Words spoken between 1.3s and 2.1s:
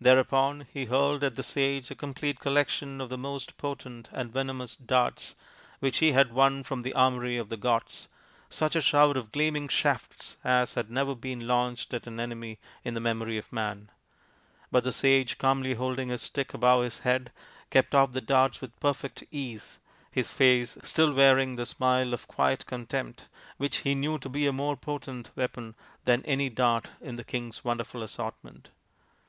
the sage a